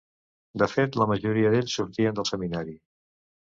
De 0.61 0.67
fet, 0.71 0.97
la 1.01 1.07
majoria 1.11 1.53
d'ells 1.57 1.77
sortien 1.83 2.19
del 2.21 2.31
seminari. 2.33 2.79